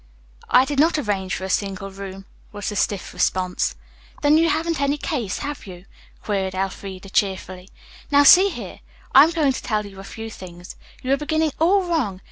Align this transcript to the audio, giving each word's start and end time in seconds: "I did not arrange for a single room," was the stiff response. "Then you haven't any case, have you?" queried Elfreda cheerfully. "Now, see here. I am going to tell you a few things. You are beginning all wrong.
"I 0.49 0.65
did 0.65 0.79
not 0.79 0.97
arrange 0.97 1.35
for 1.35 1.43
a 1.43 1.49
single 1.51 1.91
room," 1.91 2.25
was 2.51 2.69
the 2.69 2.75
stiff 2.75 3.13
response. 3.13 3.75
"Then 4.23 4.35
you 4.35 4.49
haven't 4.49 4.81
any 4.81 4.97
case, 4.97 5.37
have 5.37 5.67
you?" 5.67 5.85
queried 6.23 6.55
Elfreda 6.55 7.11
cheerfully. 7.11 7.69
"Now, 8.09 8.23
see 8.23 8.49
here. 8.49 8.79
I 9.13 9.23
am 9.25 9.29
going 9.29 9.53
to 9.53 9.61
tell 9.61 9.85
you 9.85 9.99
a 9.99 10.03
few 10.03 10.31
things. 10.31 10.75
You 11.03 11.13
are 11.13 11.17
beginning 11.17 11.51
all 11.59 11.83
wrong. 11.83 12.19